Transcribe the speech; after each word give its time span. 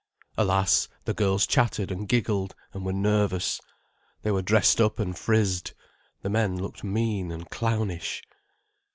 Alas, 0.35 0.87
the 1.05 1.13
girls 1.13 1.45
chattered 1.45 1.91
and 1.91 2.07
giggled 2.07 2.55
and 2.73 2.83
were 2.83 2.91
nervous, 2.91 3.61
they 4.23 4.31
were 4.31 4.41
dressed 4.41 4.81
up 4.81 4.97
and 4.97 5.15
frizzed, 5.15 5.75
the 6.23 6.29
men 6.31 6.57
looked 6.59 6.83
mean 6.83 7.31
and 7.31 7.51
clownish. 7.51 8.23